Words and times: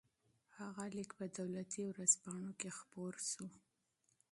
هغه 0.57 0.83
لیک 0.95 1.09
په 1.19 1.25
دولتي 1.37 1.81
ورځپاڼو 1.87 2.51
کې 2.59 2.69
خپور 2.79 3.13
شو. 3.29 3.47